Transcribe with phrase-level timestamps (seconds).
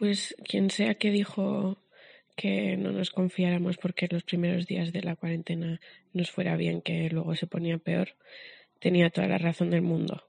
[0.00, 1.76] Pues quien sea que dijo
[2.34, 5.78] que no nos confiáramos porque los primeros días de la cuarentena
[6.14, 8.16] nos fuera bien, que luego se ponía peor,
[8.78, 10.24] tenía toda la razón del mundo.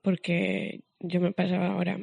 [0.00, 2.00] Porque yo me pasaba ahora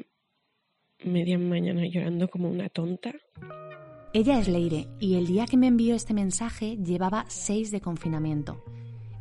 [1.04, 3.16] media mañana llorando como una tonta.
[4.14, 8.64] Ella es Leire y el día que me envió este mensaje llevaba seis de confinamiento.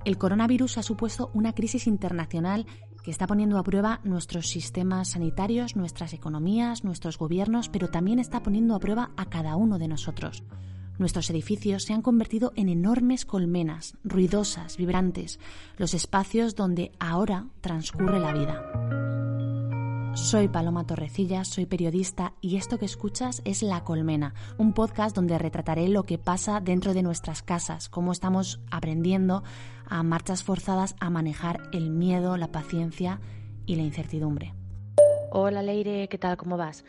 [0.05, 2.67] El coronavirus ha supuesto una crisis internacional
[3.03, 8.43] que está poniendo a prueba nuestros sistemas sanitarios, nuestras economías, nuestros gobiernos, pero también está
[8.43, 10.43] poniendo a prueba a cada uno de nosotros.
[10.99, 15.39] Nuestros edificios se han convertido en enormes colmenas, ruidosas, vibrantes,
[15.77, 18.98] los espacios donde ahora transcurre la vida.
[20.19, 25.39] Soy Paloma Torrecilla, soy periodista y esto que escuchas es La Colmena, un podcast donde
[25.39, 29.43] retrataré lo que pasa dentro de nuestras casas, cómo estamos aprendiendo
[29.87, 33.21] a marchas forzadas a manejar el miedo, la paciencia
[33.65, 34.53] y la incertidumbre.
[35.31, 36.37] Hola Leire, ¿qué tal?
[36.37, 36.85] ¿Cómo vas?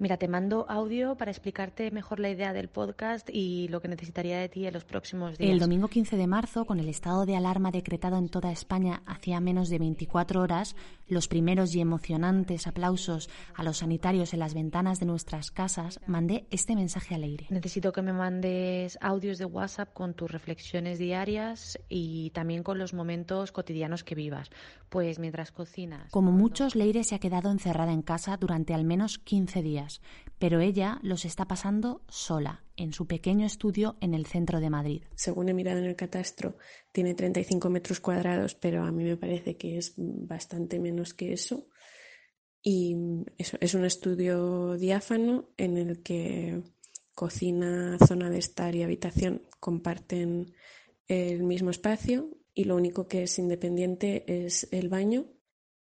[0.00, 4.38] Mira, te mando audio para explicarte mejor la idea del podcast y lo que necesitaría
[4.38, 5.50] de ti en los próximos días.
[5.50, 9.40] El domingo 15 de marzo, con el estado de alarma decretado en toda España hacía
[9.40, 10.74] menos de 24 horas,
[11.10, 16.46] los primeros y emocionantes aplausos a los sanitarios en las ventanas de nuestras casas, mandé
[16.50, 17.46] este mensaje al aire.
[17.50, 22.94] Necesito que me mandes audios de WhatsApp con tus reflexiones diarias y también con los
[22.94, 24.50] momentos cotidianos que vivas.
[24.88, 26.10] Pues mientras cocinas.
[26.10, 30.00] Como muchos, Leire se ha quedado encerrada en casa durante al menos 15 días
[30.40, 35.02] pero ella los está pasando sola, en su pequeño estudio en el centro de Madrid.
[35.14, 36.56] Según he mirado en el catastro,
[36.92, 41.68] tiene 35 metros cuadrados, pero a mí me parece que es bastante menos que eso.
[42.62, 42.96] Y
[43.36, 46.62] eso, es un estudio diáfano en el que
[47.14, 50.54] cocina, zona de estar y habitación comparten
[51.06, 55.26] el mismo espacio y lo único que es independiente es el baño.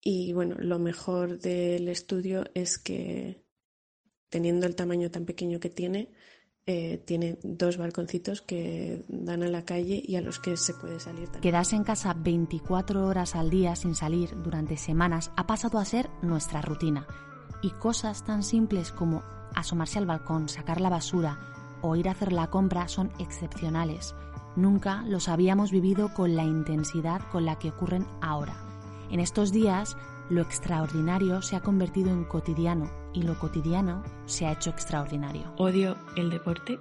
[0.00, 3.45] Y bueno, lo mejor del estudio es que
[4.28, 6.10] teniendo el tamaño tan pequeño que tiene,
[6.68, 10.98] eh, tiene dos balconcitos que dan a la calle y a los que se puede
[10.98, 11.26] salir.
[11.26, 11.42] También.
[11.42, 16.10] Quedarse en casa 24 horas al día sin salir durante semanas ha pasado a ser
[16.22, 17.06] nuestra rutina.
[17.62, 19.22] Y cosas tan simples como
[19.54, 21.38] asomarse al balcón, sacar la basura
[21.82, 24.16] o ir a hacer la compra son excepcionales.
[24.56, 28.56] Nunca los habíamos vivido con la intensidad con la que ocurren ahora.
[29.10, 29.96] En estos días,
[30.30, 35.52] lo extraordinario se ha convertido en cotidiano y lo cotidiano se ha hecho extraordinario.
[35.56, 36.78] Odio el deporte.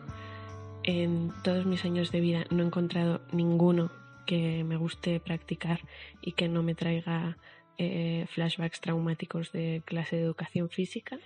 [0.83, 3.89] En todos mis años de vida no he encontrado ninguno
[4.27, 5.79] que me guste practicar
[6.21, 7.37] y que no me traiga
[7.77, 11.17] eh, flashbacks traumáticos de clase de educación física.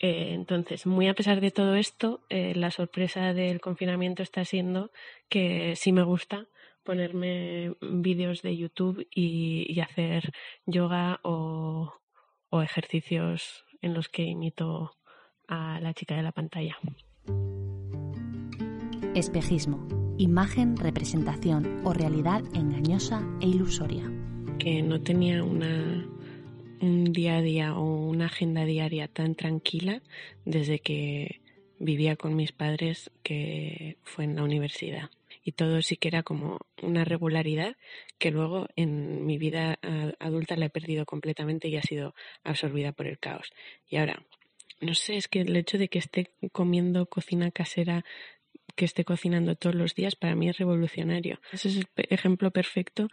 [0.00, 4.90] Eh, entonces, muy a pesar de todo esto, eh, la sorpresa del confinamiento está siendo
[5.28, 6.46] que sí me gusta
[6.82, 10.32] ponerme vídeos de YouTube y, hacer
[10.66, 11.92] yoga o,
[12.50, 14.92] o ejercicios en los que imito
[15.48, 16.76] a la chica de la pantalla.
[19.14, 19.86] Espejismo.
[20.18, 24.10] Imagen, representación o realidad engañosa e ilusoria.
[24.58, 26.06] Que no tenía una,
[26.80, 30.02] un día a día o una agenda diaria tan tranquila
[30.44, 31.40] desde que
[31.78, 35.10] vivía con mis padres que fue en la universidad
[35.46, 37.76] y todo sí que era como una regularidad
[38.18, 39.78] que luego en mi vida
[40.18, 43.52] adulta la he perdido completamente y ha sido absorbida por el caos.
[43.88, 44.26] Y ahora,
[44.80, 48.04] no sé, es que el hecho de que esté comiendo cocina casera
[48.74, 51.40] que esté cocinando todos los días para mí es revolucionario.
[51.52, 53.08] Ese es el ejemplo perfecto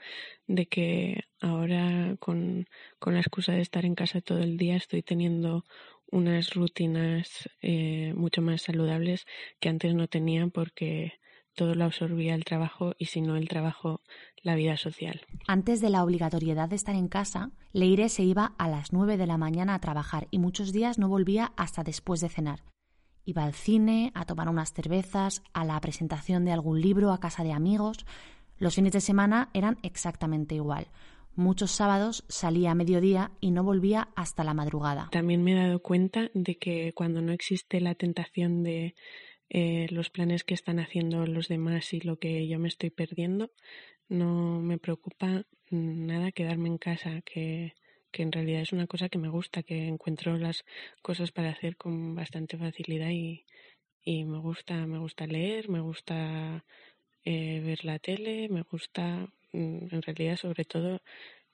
[0.48, 2.68] de que ahora con,
[2.98, 5.66] con la excusa de estar en casa todo el día estoy teniendo
[6.10, 9.28] unas rutinas eh, mucho más saludables
[9.60, 11.14] que antes no tenía porque
[11.56, 14.02] todo lo absorbía el trabajo y si no el trabajo,
[14.42, 15.22] la vida social.
[15.48, 19.28] Antes de la obligatoriedad de estar en casa, Leire se iba a las nueve de
[19.28, 22.64] la mañana a trabajar y muchos días no volvía hasta después de cenar.
[23.26, 27.44] Iba al cine, a tomar unas cervezas, a la presentación de algún libro, a casa
[27.44, 28.06] de amigos.
[28.58, 30.88] Los fines de semana eran exactamente igual.
[31.36, 35.10] Muchos sábados salía a mediodía y no volvía hasta la madrugada.
[35.12, 38.94] También me he dado cuenta de que cuando no existe la tentación de
[39.54, 43.52] eh, los planes que están haciendo los demás y lo que yo me estoy perdiendo.
[44.10, 47.74] No me preocupa nada quedarme en casa, que
[48.14, 50.64] que en realidad es una cosa que me gusta, que encuentro las
[51.02, 53.46] cosas para hacer con bastante facilidad y,
[54.04, 56.64] y me gusta, me gusta leer, me gusta
[57.26, 61.02] eh, ver la tele, me gusta, mm, en realidad, sobre todo,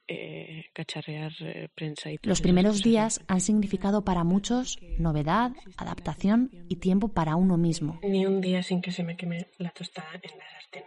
[0.09, 6.77] eh, cacharrear eh, prensa y Los primeros días han significado para muchos novedad, adaptación y
[6.77, 7.99] tiempo para uno mismo.
[8.01, 10.83] Ni un día sin que se me queme la tostada en la sartén.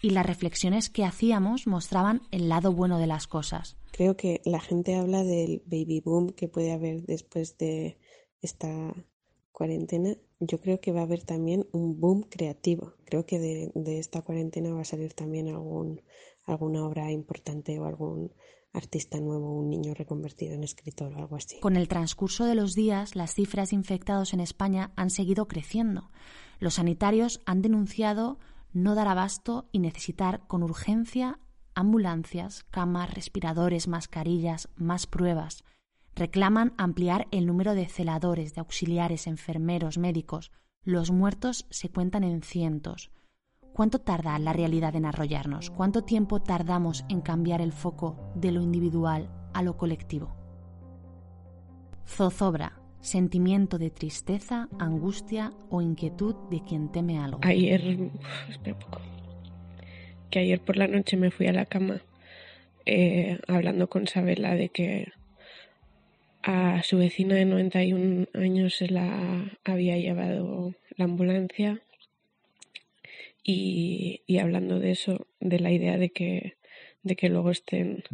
[0.00, 3.76] Y las reflexiones que hacíamos mostraban el lado bueno de las cosas.
[3.92, 7.98] Creo que la gente habla del baby boom que puede haber después de
[8.40, 8.92] esta
[9.52, 12.94] cuarentena yo creo que va a haber también un boom creativo.
[13.04, 16.02] Creo que de, esta cuarentena va a salir también algún,
[16.44, 18.32] alguna obra importante o algún
[18.72, 21.60] artista nuevo, un niño reconvertido en escritor o algo así.
[21.60, 26.10] Con el transcurso de los días, las cifras de infectados en España han seguido creciendo.
[26.58, 28.38] Los sanitarios han denunciado
[28.72, 31.38] no dar abasto y necesitar con urgencia
[31.74, 35.64] ambulancias, camas, respiradores, mascarillas, más pruebas
[36.14, 40.52] reclaman ampliar el número de celadores, de auxiliares, enfermeros, médicos.
[40.84, 43.10] Los muertos se cuentan en cientos.
[43.72, 45.70] ¿Cuánto tarda la realidad en arrollarnos?
[45.70, 50.36] ¿Cuánto tiempo tardamos en cambiar el foco de lo individual a lo colectivo?
[52.06, 57.40] Zozobra, sentimiento de tristeza, angustia o inquietud de quien teme algo.
[57.42, 58.10] Ayer,
[58.78, 59.00] poco,
[60.28, 62.02] que ayer por la noche me fui a la cama
[62.84, 65.12] eh, hablando con Sabela de que
[66.42, 71.80] a su vecina de 91 años se la había llevado la ambulancia
[73.42, 76.56] y, hablando de eso, de la idea de que,
[77.02, 78.04] de que luego estén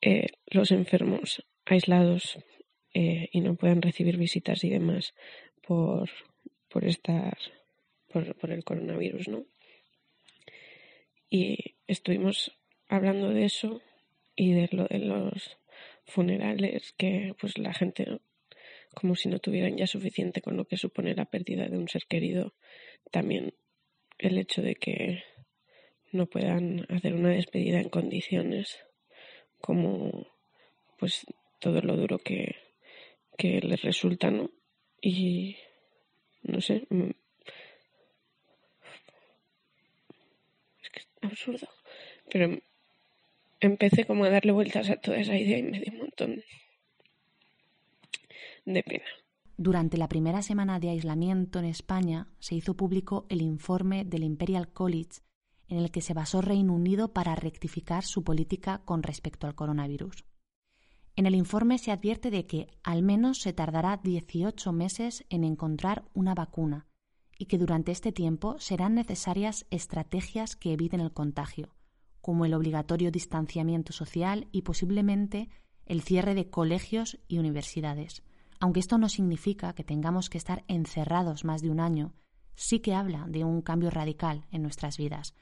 [0.00, 2.38] eh, los enfermos aislados
[2.94, 5.14] eh, y no puedan recibir visitas y demás
[5.66, 6.08] por,
[6.68, 7.36] por estar
[8.08, 9.44] por, por el coronavirus, ¿no?
[11.28, 12.52] Y estuvimos
[12.88, 13.82] hablando de eso
[14.36, 15.58] y de lo de los
[16.04, 18.20] funerales que pues la gente
[18.94, 22.06] como si no tuvieran ya suficiente con lo que supone la pérdida de un ser
[22.06, 22.54] querido,
[23.10, 23.52] también
[24.18, 25.22] el hecho de que
[26.12, 28.78] no puedan hacer una despedida en condiciones
[29.60, 30.26] como
[30.98, 31.26] pues
[31.58, 32.56] todo lo duro que,
[33.36, 34.50] que les resulta, ¿no?
[35.00, 35.56] Y
[36.42, 37.10] no sé, mm,
[40.82, 41.68] es que es absurdo,
[42.30, 42.58] pero
[43.60, 46.44] empecé como a darle vueltas a toda esa idea y me dio un montón
[48.64, 49.25] de pena.
[49.58, 54.68] Durante la primera semana de aislamiento en España se hizo público el informe del Imperial
[54.68, 55.22] College
[55.68, 60.24] en el que se basó Reino Unido para rectificar su política con respecto al coronavirus.
[61.16, 66.04] En el informe se advierte de que al menos se tardará 18 meses en encontrar
[66.12, 66.86] una vacuna
[67.38, 71.74] y que durante este tiempo serán necesarias estrategias que eviten el contagio,
[72.20, 75.48] como el obligatorio distanciamiento social y posiblemente
[75.86, 78.22] el cierre de colegios y universidades.
[78.60, 82.14] Aunque esto no significa que tengamos que estar encerrados más de un año,
[82.54, 85.34] sí que habla de un cambio radical en nuestras vidas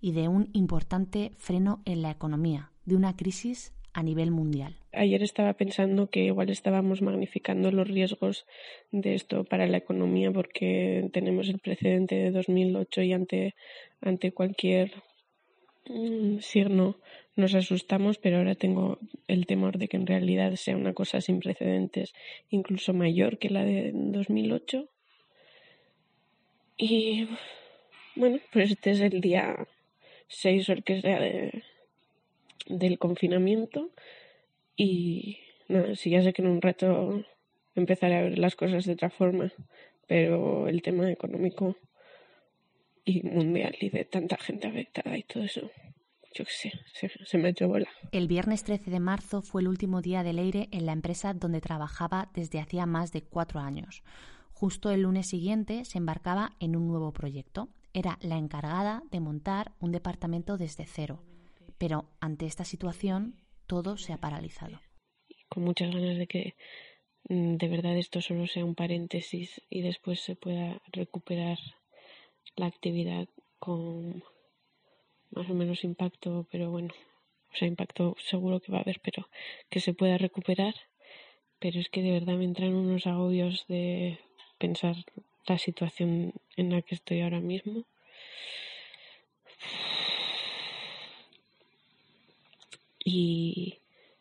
[0.00, 4.76] y de un importante freno en la economía, de una crisis a nivel mundial.
[4.92, 8.46] Ayer estaba pensando que igual estábamos magnificando los riesgos
[8.92, 13.54] de esto para la economía porque tenemos el precedente de 2008 y ante,
[14.00, 14.92] ante cualquier
[15.88, 16.96] Mm, signo
[17.38, 18.98] nos asustamos, pero ahora tengo
[19.28, 22.12] el temor de que en realidad sea una cosa sin precedentes,
[22.50, 24.88] incluso mayor que la de 2008.
[26.76, 27.28] Y
[28.16, 29.66] bueno, pues este es el día
[30.26, 31.62] 6 o el que sea de,
[32.66, 33.90] del confinamiento.
[34.76, 37.24] Y nada, sí, ya sé que en un rato
[37.76, 39.52] empezaré a ver las cosas de otra forma,
[40.08, 41.76] pero el tema económico
[43.04, 45.70] y mundial y de tanta gente afectada y todo eso.
[46.34, 47.88] Yo qué sé, se, me ha hecho bola.
[48.12, 51.60] El viernes 13 de marzo fue el último día de Leire en la empresa donde
[51.60, 54.02] trabajaba desde hacía más de cuatro años.
[54.52, 57.68] Justo el lunes siguiente se embarcaba en un nuevo proyecto.
[57.94, 61.22] Era la encargada de montar un departamento desde cero.
[61.78, 64.80] Pero ante esta situación todo se ha paralizado.
[65.48, 66.54] Con muchas ganas de que
[67.28, 71.58] mm, de verdad esto solo sea un paréntesis y después se pueda recuperar
[72.56, 74.22] la actividad con
[75.30, 76.94] más o menos impacto, pero bueno,
[77.52, 79.28] o sea, impacto seguro que va a haber, pero
[79.70, 80.74] que se pueda recuperar.
[81.58, 84.18] Pero es que de verdad me entran unos agobios de
[84.58, 84.96] pensar
[85.46, 87.84] la situación en la que estoy ahora mismo.
[93.04, 93.78] Y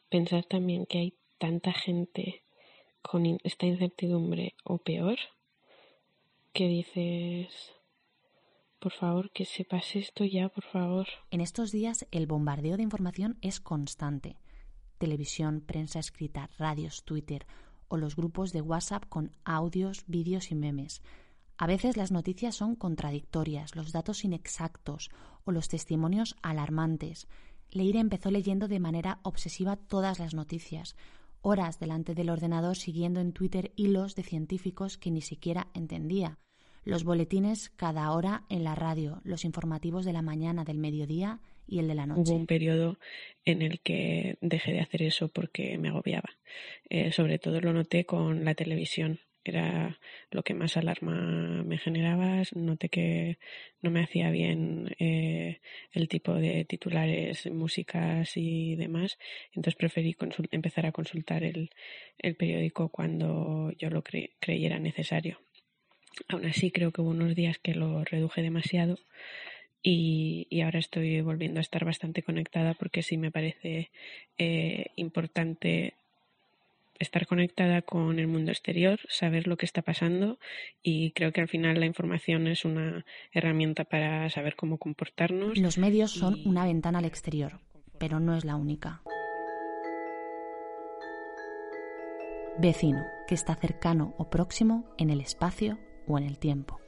[0.09, 2.41] pensar también que hay tanta gente
[3.01, 5.17] con esta incertidumbre o peor
[6.53, 7.76] que dices
[8.79, 11.07] por favor, que se pase esto ya, por favor.
[11.31, 14.37] En estos días el bombardeo de información es constante.
[14.97, 17.45] televisión, prensa escrita, radios, Twitter
[17.87, 21.01] o los grupos de WhatsApp con audios, vídeos y memes.
[21.57, 25.09] A veces las noticias son contradictorias, los datos inexactos
[25.45, 27.27] o los testimonios alarmantes.
[27.69, 30.95] Leire empezó leyendo de manera obsesiva todas las noticias,
[31.41, 36.39] horas delante del ordenador siguiendo en Twitter hilos de científicos que ni siquiera entendía,
[36.87, 41.79] los boletines cada hora en la radio, los informativos de la mañana, del mediodía y
[41.79, 42.31] el de la noche.
[42.31, 42.97] Hubo un periodo
[43.45, 46.29] en el que dejé de hacer eso porque me agobiaba.
[46.89, 49.19] Eh, sobre todo lo noté con la televisión.
[49.43, 49.97] Era
[50.29, 52.41] lo que más alarma me generaba.
[52.53, 53.37] Noté que
[53.81, 55.61] no me hacía bien eh,
[55.93, 59.17] el tipo de titulares, músicas y demás.
[59.53, 60.15] Entonces preferí
[60.51, 61.69] empezar a consultar el,
[62.17, 65.39] el, periódico cuando yo lo creyera necesario.
[66.27, 68.97] Aún así, creo que hubo unos días que lo reduje demasiado
[69.83, 73.89] y, ahora estoy volviendo a estar bastante conectada porque sí me parece
[74.37, 75.93] eh, importante
[76.99, 80.39] estar conectada con el mundo exterior, saber lo que está pasando
[80.81, 85.57] y creo que al final la información es una herramienta para saber cómo comportarnos.
[85.57, 87.59] Los medios son una ventana al exterior,
[87.99, 89.03] pero no es la única.
[92.59, 96.79] Vecino, que está cercano o próximo en el espacio o en el tiempo.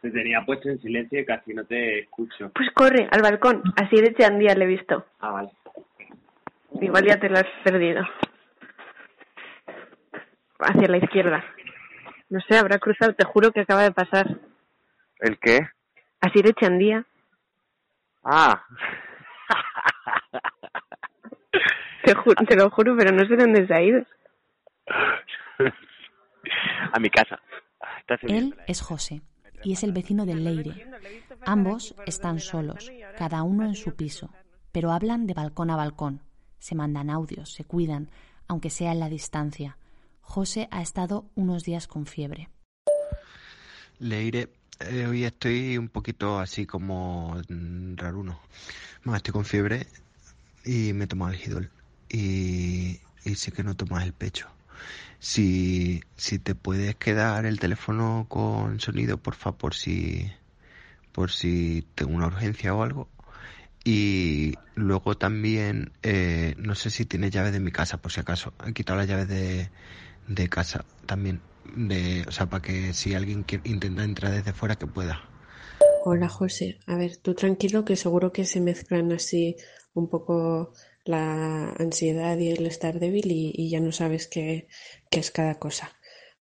[0.00, 2.50] Te tenía puesto en silencio y casi no te escucho.
[2.54, 3.62] Pues corre, al balcón.
[3.76, 5.04] Así de Chandía le he visto.
[5.20, 5.50] Ah, vale.
[6.80, 8.02] Igual ya te lo has perdido.
[10.58, 11.44] Hacia la izquierda.
[12.30, 14.38] No sé, habrá cruzado, te juro que acaba de pasar.
[15.18, 15.58] ¿El qué?
[16.20, 17.04] Así de Chandía.
[18.24, 18.64] Ah.
[22.14, 24.00] te, te lo juro, pero no sé dónde se ha ido.
[26.92, 27.38] A mi casa.
[28.22, 29.22] Él es José
[29.62, 30.86] y es el vecino del Leire.
[31.44, 34.30] Ambos están solos, cada uno en su piso,
[34.72, 36.22] pero hablan de balcón a balcón.
[36.58, 38.10] Se mandan audios, se cuidan,
[38.48, 39.76] aunque sea en la distancia.
[40.20, 42.48] José ha estado unos días con fiebre.
[43.98, 44.48] Leire,
[44.80, 48.40] eh, hoy estoy un poquito así como mm, raruno.
[49.04, 49.86] Más estoy con fiebre
[50.64, 51.70] y me tomo algidol.
[52.10, 54.48] Y, y sé que no tomas el pecho.
[55.18, 60.30] Si, si te puedes quedar el teléfono con sonido, por favor, por si,
[61.12, 63.08] por si tengo una urgencia o algo.
[63.84, 68.52] Y luego también, eh, no sé si tienes llaves de mi casa, por si acaso.
[68.66, 69.70] He quitado las llaves de,
[70.28, 71.40] de casa también.
[71.76, 75.22] De, o sea, para que si alguien intenta entrar desde fuera, que pueda.
[76.04, 79.56] Hola José, a ver, tú tranquilo que seguro que se mezclan así
[79.92, 80.72] un poco
[81.04, 84.68] la ansiedad y el estar débil y, ya no sabes qué,
[85.10, 85.92] es cada cosa.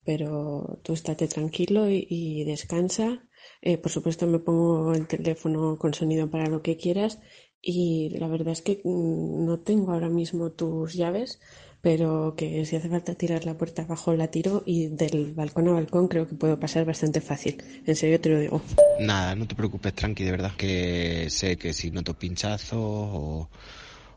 [0.03, 3.23] Pero tú estate tranquilo y, descansa.
[3.61, 7.19] Eh, por supuesto me pongo el teléfono con sonido para lo que quieras
[7.61, 11.39] y la verdad es que mm, no tengo ahora mismo tus llaves,
[11.81, 15.73] pero que si hace falta tirar la puerta abajo la tiro y del balcón a
[15.73, 17.61] balcón creo que puedo pasar bastante fácil.
[17.85, 18.61] En serio te lo digo.
[18.99, 20.51] Nada, no te preocupes, tranqui, de verdad.
[20.57, 23.49] Que sé que si noto pinchazos o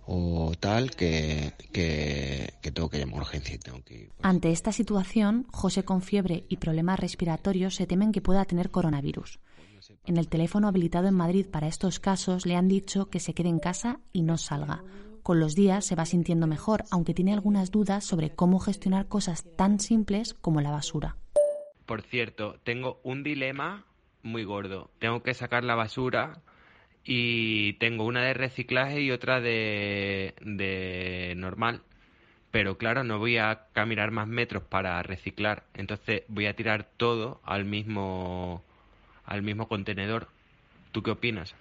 [0.06, 4.21] o tal que, que, tengo que llamar a urgencia y tengo que pues.
[4.23, 9.38] Ante esta situación, José con fiebre y problemas respiratorios se temen que pueda tener coronavirus.
[10.04, 13.49] En el teléfono habilitado en Madrid para estos casos le han dicho que se quede
[13.49, 14.82] en casa y no salga.
[15.23, 19.44] Con los días se va sintiendo mejor, aunque tiene algunas dudas sobre cómo gestionar cosas
[19.56, 21.16] tan simples como la basura.
[21.87, 23.87] Por cierto, tengo un dilema
[24.23, 24.90] muy gordo.
[24.99, 26.42] Tengo que sacar la basura
[27.04, 31.82] y tengo una de reciclaje y otra de, de normal.
[32.50, 37.40] Pero claro, no voy a caminar más metros para reciclar, entonces voy a tirar todo
[37.44, 38.62] al mismo
[39.25, 40.28] al mismo contenedor.
[40.92, 41.54] ¿Tú qué opinas?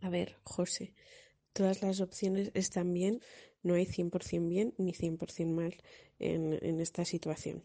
[0.00, 0.94] A ver, José,
[1.52, 3.20] todas las opciones están bien,
[3.62, 5.76] no hay 100% bien ni 100% mal
[6.18, 7.62] en, en esta situación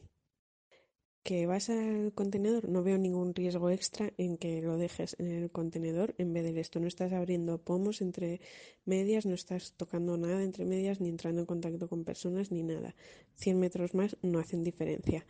[1.31, 5.49] que vas al contenedor, no veo ningún riesgo extra en que lo dejes en el
[5.49, 6.81] contenedor en vez de esto.
[6.81, 8.41] No estás abriendo pomos entre
[8.83, 12.95] medias, no estás tocando nada entre medias, ni entrando en contacto con personas, ni nada.
[13.35, 15.25] 100 metros más no hacen diferencia.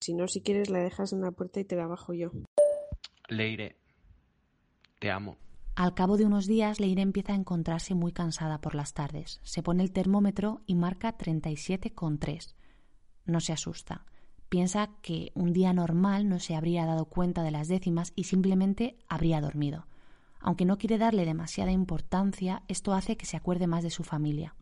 [0.00, 2.32] Si no, si quieres, la dejas en la puerta y te la bajo yo.
[3.28, 3.76] Leire,
[4.98, 5.36] te amo.
[5.76, 9.38] Al cabo de unos días, Leire empieza a encontrarse muy cansada por las tardes.
[9.44, 12.56] Se pone el termómetro y marca 37,3.
[13.26, 14.04] No se asusta
[14.48, 18.96] piensa que un día normal no se habría dado cuenta de las décimas y simplemente
[19.08, 19.86] habría dormido.
[20.40, 24.54] Aunque no quiere darle demasiada importancia, esto hace que se acuerde más de su familia.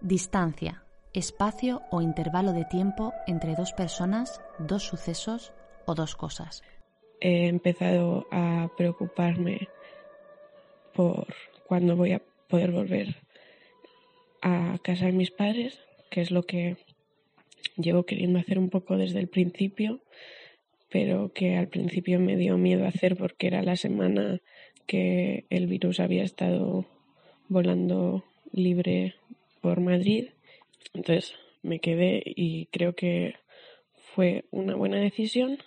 [0.00, 0.84] Distancia.
[1.14, 5.52] espacio o intervalo de tiempo entre dos personas, dos sucesos
[5.86, 6.62] o dos cosas.
[7.20, 9.68] He empezado a preocuparme
[10.94, 11.26] por
[11.66, 13.16] cuándo voy a poder volver
[14.42, 15.80] a casa de mis padres,
[16.10, 16.76] que es lo que
[17.76, 20.00] llevo queriendo hacer un poco desde el principio,
[20.90, 24.40] pero que al principio me dio miedo hacer porque era la semana
[24.86, 26.86] que el virus había estado
[27.48, 29.14] volando libre
[29.60, 30.28] por Madrid.
[30.94, 33.34] Entonces me quedé y creo que
[34.14, 35.58] fue una buena decisión,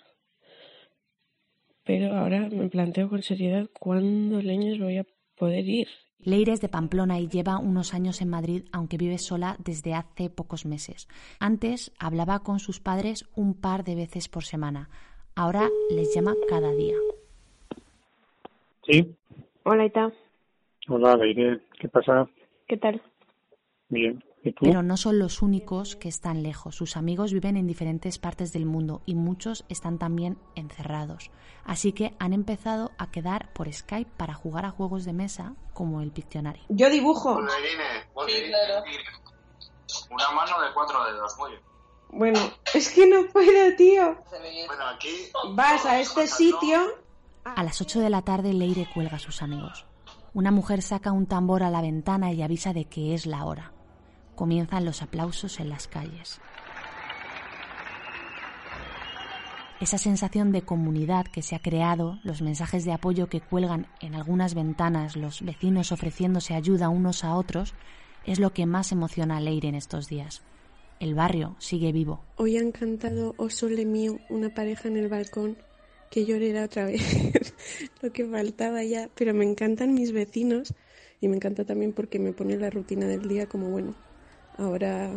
[1.84, 5.88] pero ahora me planteo con seriedad cuándo leños voy a poder ir.
[6.24, 10.30] Leire es de Pamplona y lleva unos años en Madrid, aunque vive sola desde hace
[10.30, 11.08] pocos meses.
[11.40, 14.88] Antes hablaba con sus padres un par de veces por semana.
[15.34, 16.94] Ahora les llama cada día.
[18.86, 19.14] Sí.
[19.64, 20.12] Hola, Ita.
[20.88, 21.60] Hola, Leire.
[21.78, 22.28] ¿Qué pasa?
[22.68, 23.02] ¿Qué tal?
[23.88, 24.22] Bien.
[24.60, 26.74] Pero no son los únicos que están lejos.
[26.74, 31.30] Sus amigos viven en diferentes partes del mundo y muchos están también encerrados.
[31.64, 36.00] Así que han empezado a quedar por Skype para jugar a juegos de mesa como
[36.00, 36.60] el Pictionary.
[36.68, 37.40] Yo dibujo.
[38.26, 38.84] Sí, claro.
[40.10, 41.62] Una mano de cuatro dedos, muy bien.
[42.10, 42.40] Bueno,
[42.74, 44.18] es que no puedo, tío.
[44.66, 45.08] Bueno, aquí...
[45.54, 46.78] Vas a este sitio.
[47.44, 49.86] A las 8 de la tarde Leire cuelga a sus amigos.
[50.34, 53.72] Una mujer saca un tambor a la ventana y avisa de que es la hora.
[54.34, 56.40] Comienzan los aplausos en las calles.
[59.82, 64.14] Esa sensación de comunidad que se ha creado, los mensajes de apoyo que cuelgan en
[64.14, 67.74] algunas ventanas, los vecinos ofreciéndose ayuda unos a otros,
[68.24, 70.42] es lo que más emociona a Leire en estos días.
[71.00, 72.22] El barrio sigue vivo.
[72.36, 75.56] Hoy han cantado O Sole Mío, una pareja en el balcón,
[76.12, 77.02] que llorera otra vez,
[78.02, 80.74] lo que faltaba ya, pero me encantan mis vecinos
[81.20, 83.96] y me encanta también porque me pone la rutina del día como bueno,
[84.58, 85.12] ahora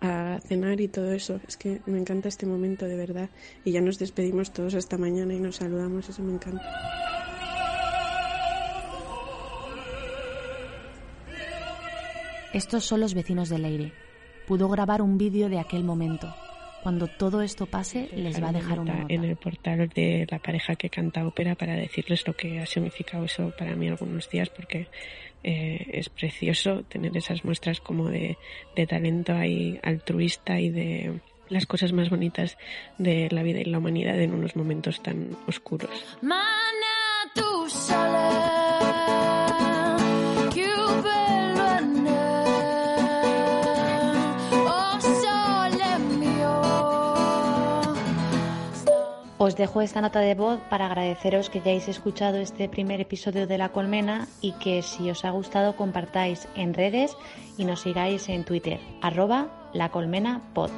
[0.00, 1.40] a cenar y todo eso.
[1.46, 3.30] Es que me encanta este momento de verdad.
[3.64, 6.64] Y ya nos despedimos todos esta mañana y nos saludamos, eso me encanta.
[12.52, 13.92] Estos son los vecinos de Leire.
[14.46, 16.32] Pudo grabar un vídeo de aquel momento.
[16.84, 19.06] Cuando todo esto pase, les va a dejar una nota.
[19.12, 23.24] en el portal de la pareja que canta ópera para decirles lo que ha significado
[23.24, 24.86] eso para mí algunos días, porque
[25.44, 28.38] eh, es precioso tener esas muestras como de,
[28.88, 32.56] talento ahí altruista y de las cosas más bonitas
[32.96, 35.90] de la vida y la humanidad en unos momentos tan oscuros.
[49.44, 53.58] Os dejo esta nota de voz para agradeceros que hayáis escuchado este primer episodio de
[53.58, 57.14] La Colmena y que si os ha gustado compartáis en redes
[57.58, 60.70] y nos sigáis en Twitter, arroba La Colmena Pod.